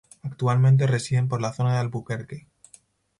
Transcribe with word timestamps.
Actualmente 0.23 0.87
residen 0.87 1.27
por 1.27 1.41
la 1.43 1.53
zona 1.53 1.73
de 1.73 1.77
Albuquerque. 1.81 2.47